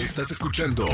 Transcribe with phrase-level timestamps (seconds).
[0.00, 0.86] Estás escuchando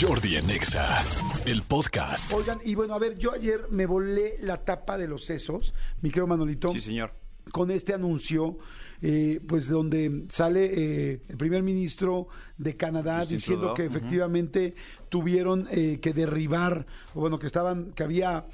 [0.00, 1.02] Jordi en Exa,
[1.46, 2.32] el podcast.
[2.32, 6.10] Oigan, y bueno, a ver, yo ayer me volé la tapa de los sesos, mi
[6.10, 6.70] querido Manolito.
[6.70, 7.12] Sí, señor.
[7.50, 8.58] Con este anuncio,
[9.02, 14.74] eh, pues donde sale eh, el primer ministro de Canadá Justin diciendo Trudeau, que efectivamente
[15.08, 18.46] tuvieron eh, que derribar, o bueno, que estaban, que había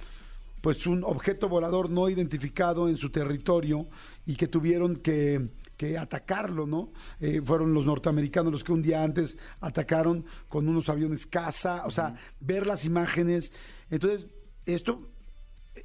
[0.62, 3.86] pues un objeto volador no identificado en su territorio
[4.24, 5.48] y que tuvieron que,
[5.78, 6.92] que atacarlo, ¿no?
[7.20, 11.90] Eh, fueron los norteamericanos los que un día antes atacaron con unos aviones caza, o
[11.90, 13.52] sea, ver las imágenes.
[13.88, 14.28] Entonces,
[14.66, 15.08] esto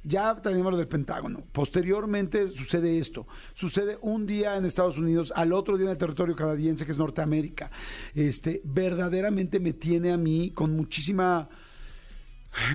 [0.02, 1.44] ya tenemos lo del Pentágono.
[1.52, 3.26] Posteriormente sucede esto.
[3.54, 6.98] Sucede un día en Estados Unidos, al otro día en el territorio canadiense, que es
[6.98, 7.70] Norteamérica.
[8.14, 11.48] Este, verdaderamente me tiene a mí con muchísima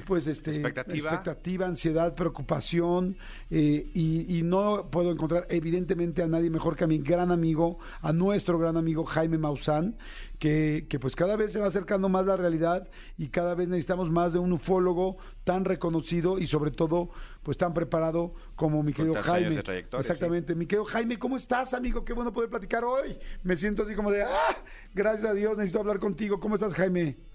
[0.05, 1.09] pues este Expectativa.
[1.09, 3.17] expectativa, ansiedad, preocupación
[3.49, 7.79] eh, y, y no puedo encontrar evidentemente a nadie mejor que a mi gran amigo,
[8.01, 9.97] a nuestro gran amigo Jaime Maussan,
[10.37, 12.87] que, que pues cada vez se va acercando más la realidad
[13.17, 17.09] y cada vez necesitamos más de un ufólogo tan reconocido y sobre todo
[17.43, 19.61] pues tan preparado como mi querido Jaime.
[19.99, 22.05] Exactamente, mi querido Jaime, ¿cómo estás amigo?
[22.05, 23.17] Qué bueno poder platicar hoy.
[23.43, 24.57] Me siento así como de, ah,
[24.93, 26.39] gracias a Dios, necesito hablar contigo.
[26.39, 27.28] ¿Cómo estás Jaime?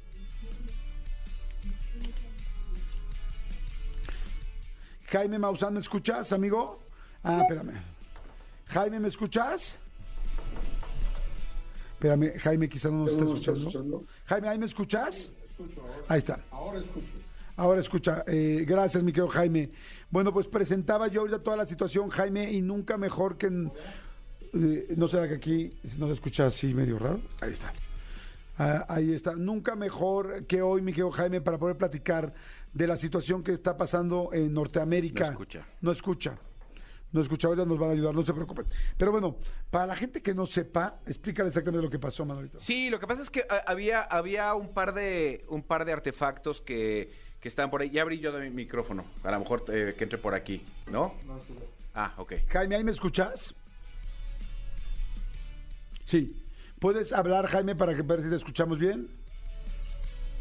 [5.14, 6.80] Jaime Maussan, ¿me escuchas, amigo?
[7.22, 7.80] Ah, espérame.
[8.66, 9.78] Jaime, ¿me escuchas?
[11.92, 14.02] Espérame, Jaime quizá no nos está escuchando.
[14.24, 15.32] Jaime, ¿ahí me escuchas?
[16.08, 16.40] Ahí está.
[16.50, 17.06] Ahora escucho.
[17.54, 19.70] Ahora escucha, eh, gracias mi querido Jaime.
[20.10, 23.72] Bueno, pues presentaba yo ahorita toda la situación, Jaime, y nunca mejor que en...
[24.52, 27.20] eh, no será que aquí no se escucha así medio raro.
[27.40, 27.72] Ahí está.
[28.58, 29.36] Ah, ahí está.
[29.36, 32.34] Nunca mejor que hoy, mi querido Jaime, para poder platicar
[32.75, 35.27] de la situación que está pasando en Norteamérica.
[35.27, 35.67] No escucha.
[35.80, 36.39] No escucha.
[37.12, 38.66] No escucha, ahorita nos van a ayudar, no se preocupen.
[38.98, 39.36] Pero bueno,
[39.70, 42.58] para la gente que no sepa, explícale exactamente lo que pasó, Manolito.
[42.58, 45.92] Sí, lo que pasa es que ah, había, había un par de un par de
[45.92, 47.91] artefactos que, que estaban por ahí.
[47.91, 49.05] Ya abrí yo de mi micrófono.
[49.22, 51.14] A lo mejor eh, que entre por aquí, ¿no?
[51.94, 52.32] Ah, ok.
[52.48, 53.54] Jaime, ¿ahí me escuchas?
[56.04, 56.43] Sí.
[56.81, 59.09] ¿Puedes hablar, Jaime, para que ver si te escuchamos bien?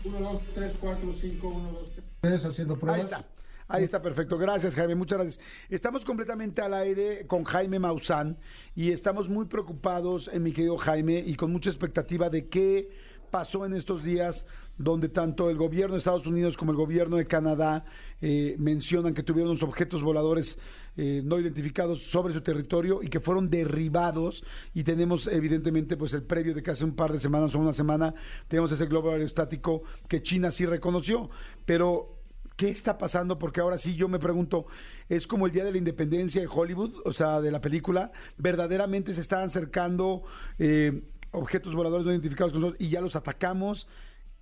[0.06, 1.90] 1, 2, 3, 4, 5, 1, 2,
[2.22, 2.46] 3.
[2.46, 3.00] haciendo pruebas.
[3.00, 3.26] Ahí está.
[3.68, 4.38] Ahí está, perfecto.
[4.38, 4.96] Gracias, Jaime.
[4.96, 5.46] Muchas gracias.
[5.70, 8.38] Estamos completamente al aire con Jaime Maussan
[8.76, 12.90] y estamos muy preocupados, en mi querido Jaime, y con mucha expectativa de qué
[13.34, 14.46] pasó en estos días
[14.78, 17.84] donde tanto el gobierno de Estados Unidos como el gobierno de Canadá
[18.22, 20.60] eh, mencionan que tuvieron unos objetos voladores
[20.98, 24.44] eh, no identificados sobre su territorio y que fueron derribados
[24.76, 27.74] y tenemos evidentemente pues el previo de que hace un par de semanas o una
[27.74, 28.14] semana
[28.48, 31.32] tenemos ese globo aerostático que China sí reconoció,
[31.66, 32.20] pero
[32.56, 33.40] ¿Qué está pasando?
[33.40, 34.68] Porque ahora sí yo me pregunto,
[35.10, 38.12] ¿es como el Día de la Independencia de Hollywood, o sea, de la película?
[38.38, 40.22] ¿Verdaderamente se están acercando
[40.60, 41.02] eh,
[41.34, 43.88] objetos voladores no identificados con nosotros y ya los atacamos?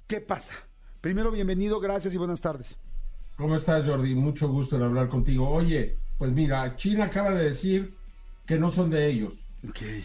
[0.07, 0.53] ¿Qué pasa?
[1.02, 2.78] Primero, bienvenido, gracias y buenas tardes.
[3.38, 4.13] ¿Cómo estás, Jordi?
[4.13, 5.50] Mucho gusto en hablar contigo.
[5.50, 7.96] Oye, pues mira, China acaba de decir
[8.46, 9.34] que no son de ellos.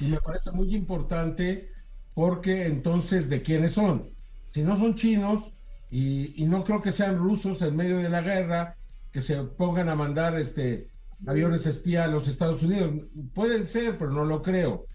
[0.01, 1.71] Y me parece muy importante
[2.15, 4.09] porque entonces, ¿de quiénes son?
[4.53, 5.53] Si no son chinos,
[5.91, 8.77] y, y no creo que sean rusos en medio de la guerra,
[9.13, 10.91] que se pongan a mandar este
[11.27, 12.95] aviones espía a los Estados Unidos.
[13.35, 14.87] Pueden ser, pero no lo creo.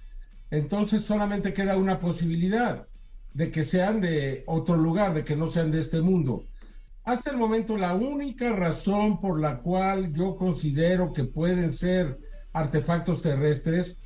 [0.52, 2.86] Entonces solamente queda una posibilidad
[3.34, 6.46] de que sean de otro lugar, de que no sean de este mundo.
[7.04, 12.20] Hasta el momento la única razón por la cual yo considero que pueden ser
[12.54, 13.98] artefactos terrestres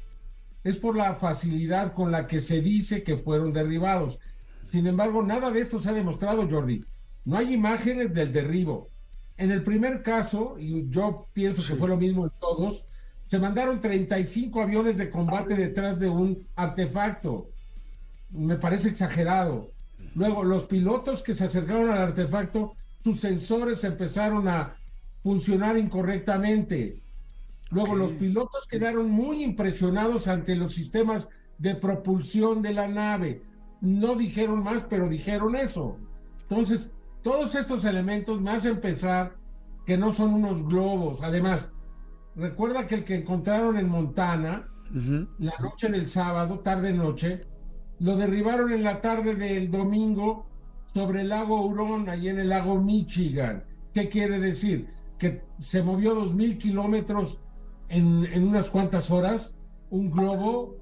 [0.64, 4.20] es por la facilidad con la que se dice que fueron derribados.
[4.66, 6.86] Sin embargo, nada de esto se ha demostrado, Jordi.
[7.26, 8.90] No hay imágenes del derribo.
[9.38, 12.86] En el primer caso, y yo pienso que fue lo mismo en todos,
[13.28, 17.50] se mandaron 35 aviones de combate detrás de un artefacto.
[18.30, 19.72] Me parece exagerado.
[20.14, 24.76] Luego, los pilotos que se acercaron al artefacto, sus sensores empezaron a
[25.24, 27.02] funcionar incorrectamente.
[27.72, 31.28] Luego, los pilotos quedaron muy impresionados ante los sistemas
[31.58, 33.42] de propulsión de la nave.
[33.82, 35.98] No dijeron más, pero dijeron eso.
[36.44, 36.92] Entonces,
[37.24, 39.36] todos estos elementos me hacen pensar
[39.86, 41.22] que no son unos globos.
[41.22, 41.70] Además,
[42.36, 44.68] recuerda que el que encontraron en Montana,
[45.40, 47.42] la noche del sábado, tarde-noche,
[48.00, 50.46] lo derribaron en la tarde del domingo
[50.94, 53.64] sobre el lago Hurón, ahí en el lago Michigan.
[53.94, 54.88] ¿Qué quiere decir?
[55.18, 57.40] Que se movió dos mil kilómetros
[57.90, 59.54] en, en unas cuantas horas,
[59.90, 60.78] un globo.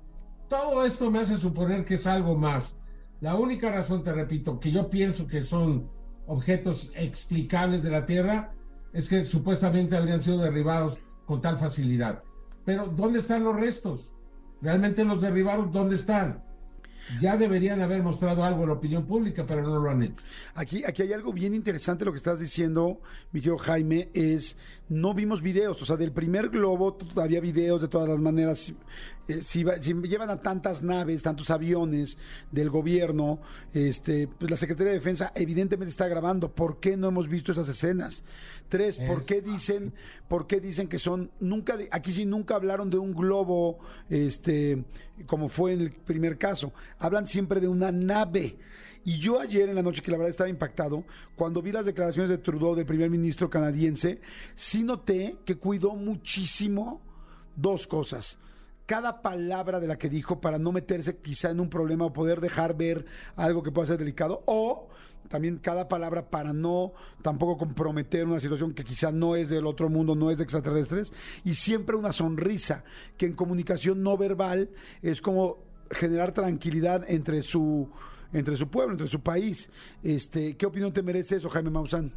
[0.49, 2.75] Todo esto me hace suponer que es algo más.
[3.21, 5.89] La única razón, te repito, que yo pienso que son
[6.27, 8.51] objetos explicables de la Tierra
[8.91, 12.23] es que supuestamente habrían sido derribados con tal facilidad.
[12.65, 14.11] Pero ¿dónde están los restos?
[14.61, 15.71] ¿Realmente los derribaron?
[15.71, 16.41] ¿Dónde están?
[17.21, 20.23] ya deberían haber mostrado algo en la opinión pública, pero no lo han hecho.
[20.55, 22.99] Aquí, aquí hay algo bien interesante lo que estás diciendo,
[23.31, 24.57] mi querido Jaime, es
[24.93, 28.71] no vimos videos, o sea, del primer globo todavía videos de todas las maneras.
[29.27, 32.17] Eh, si, llevan a tantas naves, tantos aviones
[32.51, 33.39] del gobierno,
[33.73, 36.53] este, pues la Secretaría de Defensa evidentemente está grabando.
[36.53, 38.23] ¿Por qué no hemos visto esas escenas?
[38.69, 39.93] Tres, ¿por qué dicen,
[40.27, 43.79] por qué dicen que son nunca aquí sí nunca hablaron de un globo,
[44.09, 44.83] este,
[45.25, 46.71] como fue en el primer caso.
[46.99, 48.57] Hablan siempre de una nave.
[49.05, 51.03] Y yo ayer en la noche, que la verdad estaba impactado,
[51.35, 54.21] cuando vi las declaraciones de Trudeau, del primer ministro canadiense,
[54.55, 57.01] sí noté que cuidó muchísimo
[57.55, 58.37] dos cosas.
[58.85, 62.41] Cada palabra de la que dijo para no meterse quizá en un problema o poder
[62.41, 63.05] dejar ver
[63.35, 64.89] algo que pueda ser delicado o
[65.29, 69.89] también cada palabra para no tampoco comprometer una situación que quizá no es del otro
[69.89, 71.13] mundo, no es de extraterrestres
[71.45, 72.83] y siempre una sonrisa
[73.17, 74.69] que en comunicación no verbal
[75.01, 75.59] es como
[75.89, 77.89] generar tranquilidad entre su
[78.33, 79.69] entre su pueblo, entre su país.
[80.01, 82.11] Este, ¿Qué opinión te merece eso, Jaime Maussan?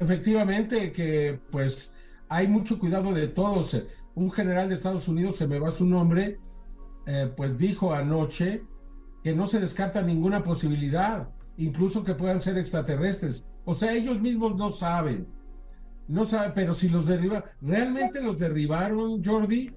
[0.00, 1.92] Efectivamente, que pues
[2.28, 3.76] hay mucho cuidado de todos.
[4.14, 6.38] Un general de Estados Unidos, se me va su nombre,
[7.06, 8.62] eh, pues dijo anoche
[9.22, 13.44] que no se descarta ninguna posibilidad, incluso que puedan ser extraterrestres.
[13.64, 15.26] O sea, ellos mismos no saben.
[16.08, 19.70] No saben, pero si los derribaron, ¿realmente los derribaron, Jordi?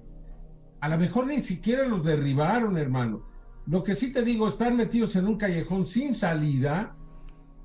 [0.80, 3.31] A lo mejor ni siquiera los derribaron, hermano
[3.66, 6.94] lo que sí te digo, están metidos en un callejón sin salida,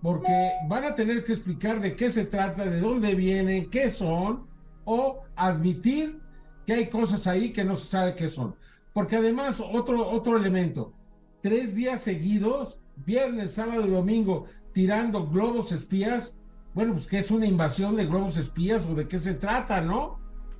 [0.01, 4.45] porque van a tener que explicar de qué se trata, de dónde vienen, qué son,
[4.85, 6.19] o admitir
[6.65, 8.55] que hay cosas ahí que no se sabe qué son.
[8.93, 10.93] Porque además, otro, otro elemento,
[11.41, 16.37] tres días seguidos, viernes, sábado y domingo, tirando globos espías,
[16.73, 20.19] bueno, pues que es una invasión de globos espías o de qué se trata, ¿no?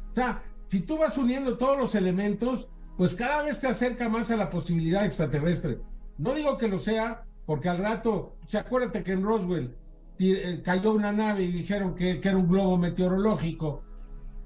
[0.10, 4.32] O sea, si tú vas uniendo todos los elementos, pues cada vez te acerca más
[4.32, 5.80] a la posibilidad extraterrestre.
[6.18, 9.76] No digo que lo sea, porque al rato, se acuérdate que en Roswell
[10.20, 13.84] eh, cayó una nave y dijeron que, era un globo meteorológico,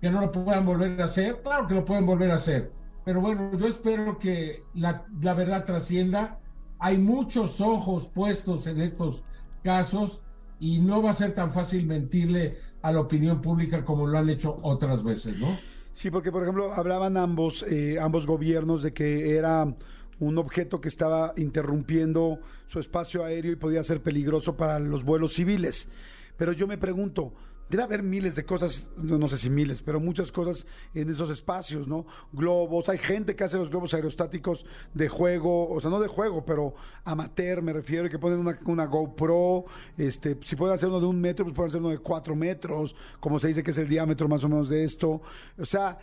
[0.02, 1.42] que no lo puedan volver a hacer.
[1.42, 2.74] Claro que lo pueden volver a hacer.
[3.06, 6.38] Pero bueno, yo espero que la, la verdad trascienda.
[6.78, 9.24] Hay muchos ojos puestos en estos
[9.64, 10.22] casos
[10.60, 14.30] y no va a ser tan fácil mentirle a la opinión pública como lo han
[14.30, 15.58] hecho otras veces, ¿no?
[15.94, 19.76] Sí, porque por ejemplo hablaban ambos, eh, ambos gobiernos de que era
[20.20, 25.34] un objeto que estaba interrumpiendo su espacio aéreo y podía ser peligroso para los vuelos
[25.34, 25.90] civiles.
[26.38, 27.34] Pero yo me pregunto,
[27.72, 31.88] debe haber miles de cosas, no, sé si miles, pero muchas cosas en esos espacios,
[31.88, 32.06] ¿no?
[32.34, 36.44] Globos, hay gente que hace los globos aerostáticos de juego, o sea, no de juego,
[36.44, 36.76] pero
[37.06, 39.64] amateur me refiero, que ponen una, una GoPro,
[39.98, 42.94] este, si pueden hacer uno de un metro, pues pueden hacer uno de cuatro metros,
[43.22, 45.22] como se dice que es el diámetro más o menos de esto.
[45.58, 45.98] O sea,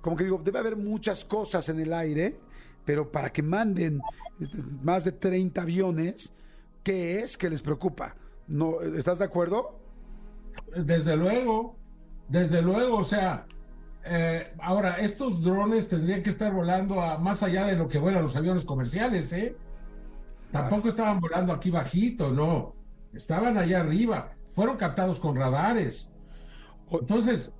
[0.00, 2.40] como que digo, debe haber muchas cosas en el aire,
[2.86, 4.00] pero para que manden
[4.82, 6.32] más de 30 aviones,
[6.82, 8.16] ¿qué es que les preocupa?
[8.48, 9.81] ¿No, ¿Estás de acuerdo?
[10.76, 11.76] Desde luego,
[12.28, 13.46] desde luego, o sea,
[14.04, 18.22] eh, ahora, estos drones tendrían que estar volando a, más allá de lo que vuelan
[18.22, 19.56] los aviones comerciales, ¿eh?
[20.50, 22.74] Tampoco estaban volando aquí bajito, no.
[23.14, 24.32] Estaban allá arriba.
[24.54, 26.10] Fueron captados con radares.
[26.90, 27.52] Entonces,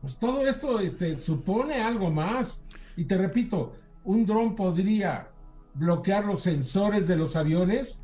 [0.00, 2.62] pues todo esto este, supone algo más.
[2.96, 3.74] Y te repito,
[4.04, 5.28] un dron podría
[5.74, 7.98] bloquear los sensores de los aviones.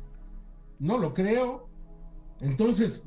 [0.79, 1.67] No lo creo.
[2.39, 3.03] Entonces,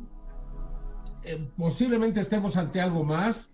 [1.29, 3.49] eh, posiblemente estemos ante algo más.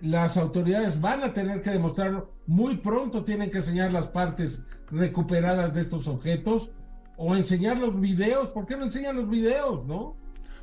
[0.00, 2.32] Las autoridades van a tener que demostrarlo.
[2.46, 6.72] Muy pronto tienen que enseñar las partes recuperadas de estos objetos
[7.16, 8.50] o enseñar los videos.
[8.50, 10.16] ¿Por qué no enseñan los videos, no?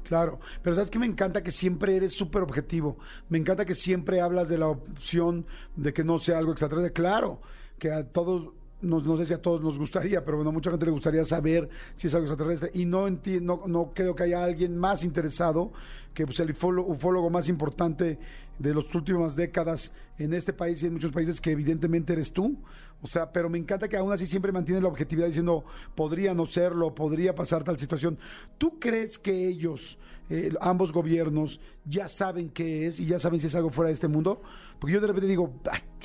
[0.04, 2.98] Claro, pero sabes que me encanta que siempre eres súper objetivo.
[3.30, 5.46] Me encanta que siempre hablas de la opción
[5.78, 6.92] de que no sea algo extraterrestre.
[6.92, 7.42] Claro,
[7.80, 8.50] que a todos
[8.82, 11.70] no, sé si a todos nos gustaría, pero bueno, a mucha gente le gustaría saber
[11.96, 12.72] si es algo extraterrestre.
[12.74, 15.72] Y no, entiendo, no creo que haya alguien más interesado
[16.14, 18.20] que pues, el ufólogo, más importante
[18.60, 22.58] de las últimas décadas en este país y en muchos países, que evidentemente eres tú.
[23.02, 25.66] O sea, pero me encanta que aún así siempre mantiene la objetividad diciendo,
[25.96, 28.20] podría no serlo, podría pasar tal situación.
[28.58, 29.98] ¿Tú crees que ellos,
[30.30, 33.96] eh, ambos gobiernos, ya saben qué es y ya saben si es algo fuera de
[33.96, 34.42] este mundo?
[34.80, 35.54] Porque yo de repente digo,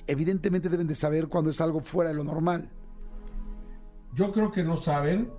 [0.06, 2.70] evidentemente deben de saber cuando es algo fuera de lo normal.
[4.14, 5.30] Yo creo que no saben.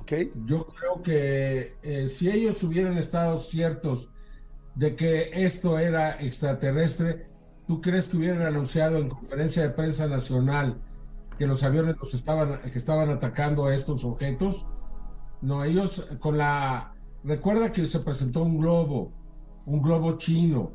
[0.00, 0.30] Okay.
[0.44, 4.10] Yo creo que eh, si ellos hubieran estado ciertos
[4.76, 7.26] de que esto era extraterrestre,
[7.66, 10.80] ¿tú crees que hubieran anunciado en conferencia de prensa nacional
[11.38, 14.64] que los aviones los estaban, que estaban atacando a estos objetos?
[15.42, 16.94] No, ellos con la...
[17.24, 19.12] Recuerda que se presentó un globo,
[19.64, 20.72] un globo chino,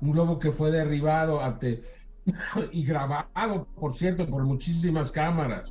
[0.00, 1.82] un globo que fue derribado ante,
[2.72, 5.70] y grabado, por cierto, por muchísimas cámaras,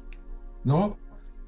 [0.63, 0.98] ¿no?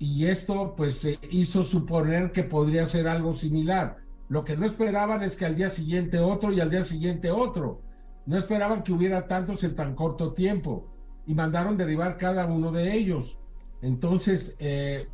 [0.02, 3.98] y esto pues se hizo suponer que podría ser algo similar.
[4.32, 7.82] Lo que no esperaban es que al día siguiente otro y al día siguiente otro.
[8.26, 10.90] No esperaban que hubiera tantos en tan corto tiempo
[11.28, 13.42] y mandaron derribar cada uno de ellos.
[13.82, 15.10] Entonces, eh,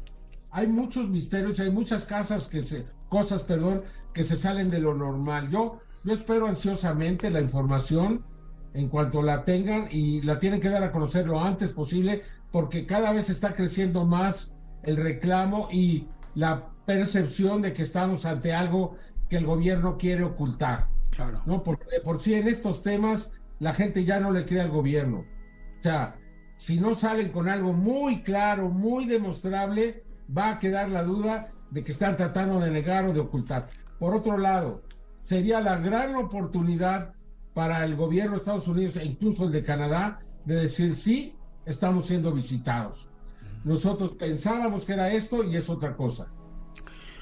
[0.52, 3.82] hay muchos misterios, hay muchas casas que se, cosas, perdón,
[4.14, 5.50] que se salen de lo normal.
[5.50, 8.24] Yo, yo espero ansiosamente la información
[8.76, 12.22] en cuanto la tengan y la tienen que dar a conocer lo antes posible
[12.52, 18.54] porque cada vez está creciendo más el reclamo y la percepción de que estamos ante
[18.54, 18.96] algo
[19.30, 20.88] que el gobierno quiere ocultar.
[21.12, 21.42] Claro.
[21.46, 21.62] ¿no?
[21.62, 23.30] Porque por sí en estos temas
[23.60, 25.26] la gente ya no le cree al gobierno.
[25.80, 26.16] O sea,
[26.56, 31.84] si no salen con algo muy claro, muy demostrable, va a quedar la duda de
[31.84, 33.68] que están tratando de negar o de ocultar.
[34.00, 34.82] Por otro lado,
[35.22, 37.14] sería la gran oportunidad
[37.54, 42.08] para el gobierno de Estados Unidos e incluso el de Canadá de decir sí, estamos
[42.08, 43.10] siendo visitados.
[43.66, 46.28] Nosotros pensábamos que era esto y es otra cosa.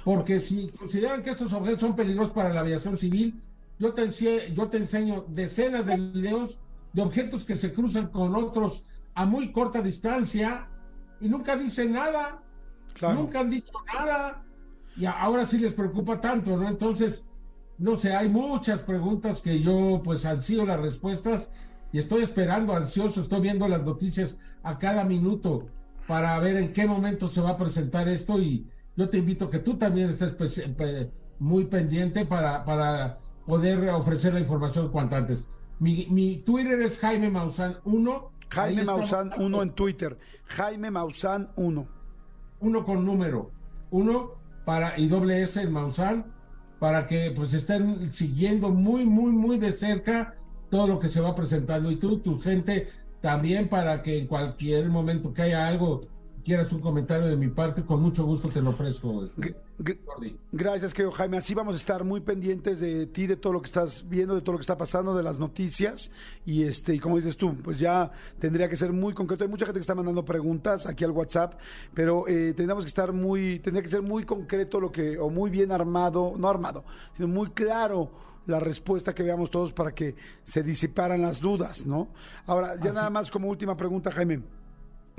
[0.06, 3.42] Porque si consideran que estos objetos son peligrosos para la aviación civil,
[3.80, 4.08] yo te,
[4.54, 6.60] yo te enseño decenas de videos
[6.94, 8.86] de objetos que se cruzan con otros
[9.16, 10.68] a muy corta distancia
[11.20, 12.40] y nunca dicen nada.
[13.02, 14.44] Nunca han dicho nada.
[14.96, 16.70] Y ahora sí les preocupa tanto, ¿no?
[16.70, 17.26] Entonces,
[17.80, 21.50] no sé, hay muchas preguntas que yo pues ansío las respuestas
[21.92, 25.66] y estoy esperando ansioso, estoy viendo las noticias a cada minuto
[26.08, 29.60] para ver en qué momento se va a presentar esto y yo te invito que
[29.60, 30.36] tú también estés
[31.40, 35.46] muy pendiente para, para poder ofrecer la información cuanto antes.
[35.80, 38.32] Mi, mi Twitter es Jaime Maussan 1.
[38.50, 40.18] Jaime Maussan 1 en Twitter.
[40.46, 41.88] Jaime Maussan 1.
[42.62, 43.52] Uno con número.
[43.92, 44.32] Uno
[44.64, 46.26] para y doble S en Maussan
[46.80, 50.36] para que pues estén siguiendo muy, muy, muy de cerca
[50.70, 51.92] todo lo que se va presentando.
[51.92, 52.90] Y tú, tu gente,
[53.22, 56.02] también para que en cualquier momento que haya algo,
[56.46, 59.26] quieras un comentario de mi parte, con mucho gusto te lo ofrezco.
[59.26, 59.56] Este,
[60.52, 61.38] gracias, querido Jaime.
[61.38, 64.42] Así vamos a estar muy pendientes de ti, de todo lo que estás viendo, de
[64.42, 66.12] todo lo que está pasando, de las noticias.
[66.46, 69.44] Y este, y como dices tú, pues ya tendría que ser muy concreto.
[69.44, 71.60] Hay mucha gente que está mandando preguntas aquí al WhatsApp,
[71.96, 75.50] pero eh, tendríamos que estar muy, tendría que ser muy concreto lo que, o muy
[75.50, 76.86] bien armado, no armado,
[77.16, 78.12] sino muy claro
[78.46, 82.10] la respuesta que veamos todos para que se disiparan las dudas, ¿no?
[82.46, 84.44] Ahora, ya nada más como última pregunta, Jaime.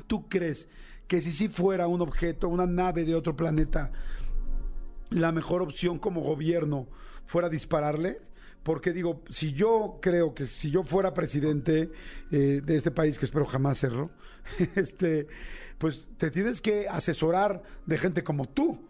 [0.06, 0.68] ¿Tú crees
[1.06, 3.92] que si sí fuera un objeto, una nave de otro planeta,
[5.10, 6.88] la mejor opción como gobierno
[7.24, 8.20] fuera dispararle?
[8.62, 11.90] Porque digo, si yo creo que si yo fuera presidente
[12.32, 14.10] eh, de este país, que espero jamás serlo,
[14.74, 15.28] este,
[15.78, 18.80] pues te tienes que asesorar de gente como tú.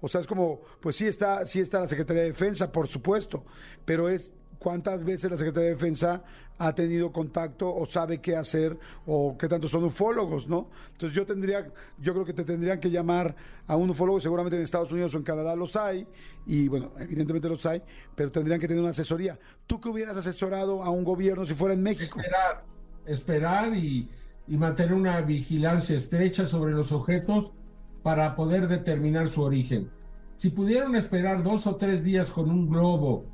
[0.00, 3.44] O sea, es como, pues sí está, sí está la Secretaría de Defensa, por supuesto,
[3.84, 6.22] pero es cuántas veces la Secretaría de Defensa
[6.58, 10.68] ha tenido contacto o sabe qué hacer o qué tanto son ufólogos, ¿no?
[10.92, 11.66] Entonces yo tendría,
[11.98, 13.34] yo creo que te tendrían que llamar
[13.66, 16.06] a un ufólogo, seguramente en Estados Unidos o en Canadá los hay,
[16.46, 17.82] y bueno, evidentemente los hay,
[18.14, 19.38] pero tendrían que tener una asesoría.
[19.66, 22.20] ¿Tú qué hubieras asesorado a un gobierno si fuera en México?
[22.20, 22.64] Esperar,
[23.04, 24.08] esperar y,
[24.48, 27.52] y mantener una vigilancia estrecha sobre los objetos
[28.02, 29.90] para poder determinar su origen.
[30.36, 33.24] Si pudieron esperar dos o tres días con un globo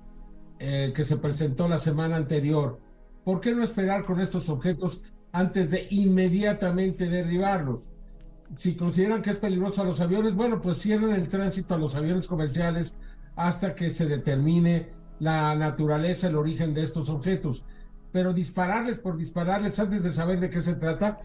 [0.64, 2.78] eh, que se presentó la semana anterior,
[3.24, 5.02] ¿por qué no esperar con estos objetos
[5.32, 7.90] antes de inmediatamente derribarlos?
[8.58, 11.96] Si consideran que es peligroso a los aviones, bueno, pues cierren el tránsito a los
[11.96, 12.94] aviones comerciales
[13.34, 17.64] hasta que se determine la naturaleza, el origen de estos objetos.
[18.12, 21.18] Pero dispararles por dispararles antes de saber de qué se trata,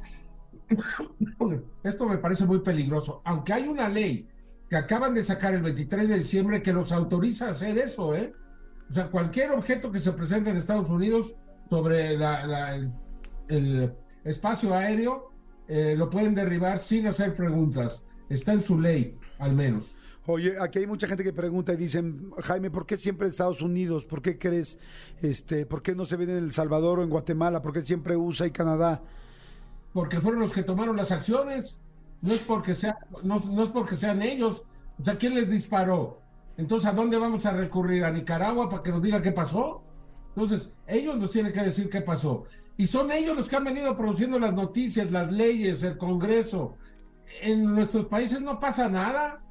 [1.83, 3.21] esto me parece muy peligroso.
[3.23, 4.27] Aunque hay una ley
[4.67, 8.33] que acaban de sacar el 23 de diciembre que los autoriza a hacer eso, ¿eh?
[8.89, 11.33] O sea, cualquier objeto que se presente en Estados Unidos
[11.69, 12.17] sobre
[13.47, 15.31] el, espacio aéreo
[15.67, 18.01] eh, lo pueden derribar sin hacer preguntas.
[18.29, 19.93] Está en su ley, al menos.
[20.29, 23.61] Oye, aquí hay mucha gente que pregunta y dicen, Jaime, ¿por qué siempre en Estados
[23.61, 24.05] Unidos?
[24.05, 24.77] ¿Por qué crees,
[25.21, 27.61] este, por qué no se ven en El Salvador o en Guatemala?
[27.61, 29.01] ¿Por qué siempre USA y Canadá?
[29.93, 31.79] Porque fueron los que tomaron las acciones.
[32.21, 34.63] No es porque sea, no, no es porque sean ellos.
[34.99, 36.19] O sea, ¿quién les disparó?
[36.57, 38.03] Entonces, ¿a dónde vamos a recurrir?
[38.03, 39.83] ¿A Nicaragua para que nos diga qué pasó?
[40.29, 42.43] Entonces, ellos nos tienen que decir qué pasó.
[42.77, 46.75] Y son ellos los que han venido produciendo las noticias, las leyes, el Congreso.
[47.41, 49.41] En nuestros países no pasa nada.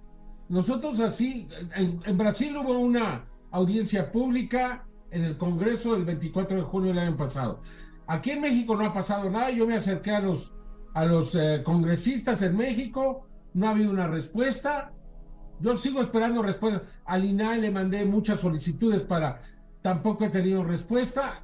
[0.49, 6.89] Nosotros así, en, Brasil hubo una audiencia pública en el Congreso el 24 de junio
[6.91, 7.63] del año pasado.
[8.07, 9.51] Aquí en México no ha pasado nada.
[9.51, 10.55] Yo me acerqué a los,
[10.95, 14.93] a los eh, congresistas en México, no ha habido una respuesta.
[15.61, 16.83] Yo sigo esperando respuesta.
[17.05, 19.39] Al INAE le mandé muchas solicitudes para,
[19.83, 21.43] tampoco he tenido respuesta.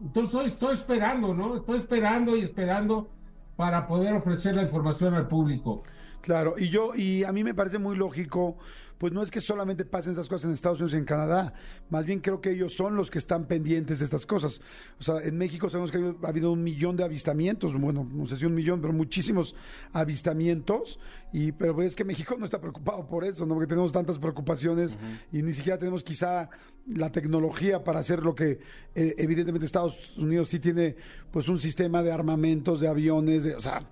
[0.00, 1.56] Entonces estoy, esperando, ¿no?
[1.56, 3.08] Estoy esperando y esperando
[3.56, 5.84] para poder ofrecer la información al público.
[6.24, 8.56] Claro, y yo, y a mí me parece muy lógico,
[8.96, 11.52] pues no es que solamente pasen esas cosas en Estados Unidos y en Canadá,
[11.90, 14.62] más bien creo que ellos son los que están pendientes de estas cosas.
[14.98, 18.38] O sea, en México sabemos que ha habido un millón de avistamientos, bueno, no sé
[18.38, 19.54] si un millón, pero muchísimos
[19.92, 20.98] avistamientos,
[21.30, 23.52] y pero es que México no está preocupado por eso, ¿no?
[23.52, 24.98] Porque tenemos tantas preocupaciones
[25.30, 26.48] y ni siquiera tenemos quizá
[26.86, 28.60] la tecnología para hacer lo que
[28.94, 30.96] eh, evidentemente Estados Unidos sí tiene
[31.30, 33.86] pues un sistema de armamentos, de aviones, de, o sea,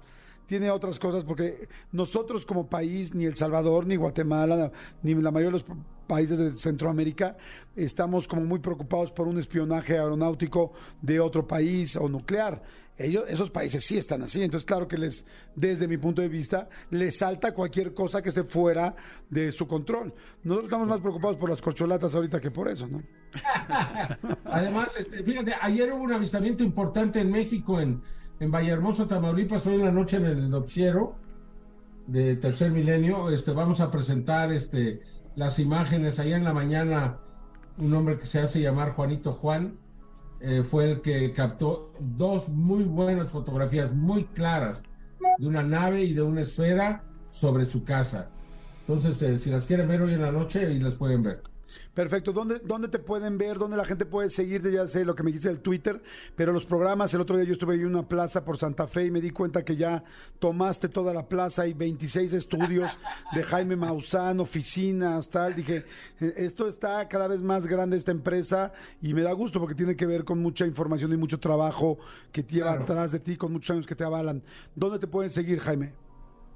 [0.52, 4.70] tiene otras cosas, porque nosotros como país, ni El Salvador, ni Guatemala,
[5.02, 5.64] ni la mayoría de los
[6.06, 7.38] países de Centroamérica,
[7.74, 12.62] estamos como muy preocupados por un espionaje aeronáutico de otro país o nuclear.
[12.98, 15.24] Ellos, esos países sí están así, entonces claro que les,
[15.56, 18.94] desde mi punto de vista, les salta cualquier cosa que esté fuera
[19.30, 20.12] de su control.
[20.44, 23.02] Nosotros estamos más preocupados por las corcholatas ahorita que por eso, ¿no?
[24.44, 28.02] Además, este, fíjate, ayer hubo un avistamiento importante en México, en,
[28.42, 31.14] en Vallehermoso, Tamaulipas, hoy en la noche en el noticiero
[32.08, 35.00] de Tercer Milenio, este, vamos a presentar este,
[35.36, 36.18] las imágenes.
[36.18, 37.18] Allá en la mañana,
[37.78, 39.78] un hombre que se hace llamar Juanito Juan
[40.40, 44.82] eh, fue el que captó dos muy buenas fotografías, muy claras,
[45.38, 48.28] de una nave y de una esfera sobre su casa.
[48.80, 51.44] Entonces, eh, si las quieren ver hoy en la noche, ahí las pueden ver.
[51.94, 52.32] Perfecto.
[52.32, 53.58] ¿Dónde, ¿Dónde te pueden ver?
[53.58, 54.72] ¿Dónde la gente puede seguirte?
[54.72, 56.02] Ya sé lo que me dijiste del Twitter,
[56.36, 59.10] pero los programas, el otro día yo estuve en una plaza por Santa Fe y
[59.10, 60.02] me di cuenta que ya
[60.38, 62.98] tomaste toda la plaza y 26 estudios
[63.34, 65.54] de Jaime Maussan, oficinas, tal.
[65.54, 65.84] Dije,
[66.20, 69.96] eh, esto está cada vez más grande esta empresa y me da gusto porque tiene
[69.96, 71.98] que ver con mucha información y mucho trabajo
[72.32, 74.42] que lleva atrás de ti, con muchos años que te avalan.
[74.74, 75.92] ¿Dónde te pueden seguir, Jaime?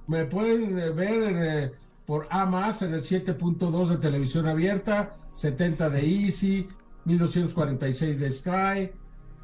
[0.07, 1.43] Me pueden eh, ver en...
[1.43, 1.73] Eh,
[2.07, 6.69] por A más en el 7.2 de televisión abierta, 70 de Easy,
[7.05, 8.91] 1246 de Sky.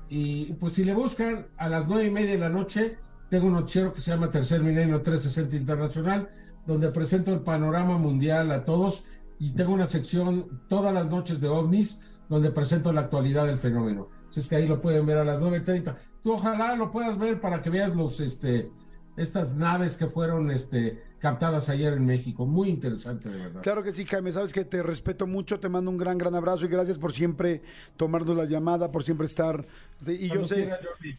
[0.09, 3.55] Y pues si le buscan a las nueve y media de la noche, tengo un
[3.55, 6.29] noticiero que se llama Tercer Milenio 360 Internacional,
[6.67, 9.05] donde presento el panorama mundial a todos
[9.39, 14.09] y tengo una sección todas las noches de ovnis, donde presento la actualidad del fenómeno.
[14.31, 15.97] Así es que ahí lo pueden ver a las 9.30.
[16.23, 18.71] Tú ojalá lo puedas ver para que veas los, este,
[19.17, 22.47] estas naves que fueron, este, captadas ayer en México.
[22.47, 23.63] Muy interesante, de verdad.
[23.63, 24.33] Claro que sí, Jaime.
[24.33, 27.63] Sabes que te respeto mucho, te mando un gran, gran abrazo y gracias por siempre
[27.97, 29.65] tomarnos la llamada, por siempre estar.
[30.05, 30.69] Y yo sé,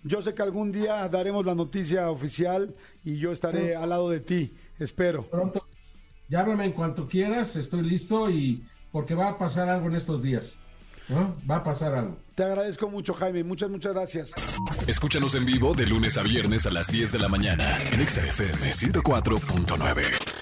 [0.03, 2.75] yo sé que algún día daremos la noticia oficial
[3.05, 4.53] y yo estaré al lado de ti.
[4.77, 5.23] Espero.
[5.23, 5.65] Pronto.
[6.27, 10.53] Llámame en cuanto quieras, estoy listo y porque va a pasar algo en estos días.
[11.09, 12.17] Va a pasar algo.
[12.35, 13.43] Te agradezco mucho, Jaime.
[13.43, 14.33] Muchas, muchas gracias.
[14.87, 18.71] Escúchanos en vivo de lunes a viernes a las 10 de la mañana en XFM
[18.71, 20.32] 104.9.